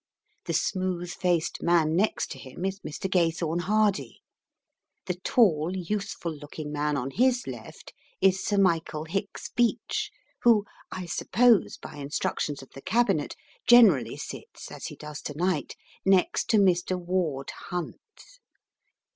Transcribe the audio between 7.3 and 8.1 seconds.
left